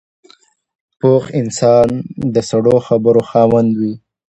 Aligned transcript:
پوخ 0.99 1.23
انسان 1.39 1.89
د 2.33 2.35
سړو 2.49 2.75
خبرو 2.87 3.21
خاوند 3.29 3.71
وي 3.79 3.93